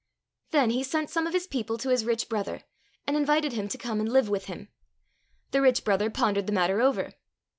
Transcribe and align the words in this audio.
Then 0.49 0.71
he 0.71 0.81
sent 0.81 1.11
some 1.11 1.27
of 1.27 1.33
his 1.35 1.45
people 1.45 1.77
to 1.77 1.89
his 1.89 2.05
rich 2.05 2.27
brother, 2.27 2.63
and 3.05 3.15
invited 3.15 3.53
him 3.53 3.67
to 3.67 3.77
come 3.77 3.99
and 3.99 4.11
live 4.11 4.29
with 4.29 4.45
him. 4.45 4.69
The 5.51 5.61
rich 5.61 5.83
brother 5.83 6.09
pondered 6.09 6.47
the 6.47 6.53
matter 6.53 6.81
over. 6.81 7.13